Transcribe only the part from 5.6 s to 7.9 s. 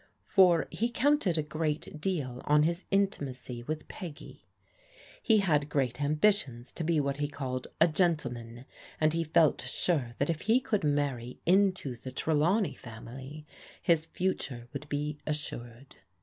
great ambitions to be what he called" a